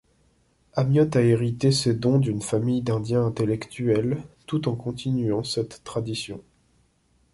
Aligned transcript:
Amiotte 0.73 1.15
a 1.15 1.21
hérité 1.21 1.71
ses 1.71 1.93
dons 1.93 2.17
d’une 2.17 2.41
famille 2.41 2.81
d’Indiens 2.81 3.23
intellectuels, 3.27 4.17
tout 4.47 4.67
en 4.67 4.75
continuant 4.75 5.43
cette 5.43 5.83
tradition. 5.83 6.41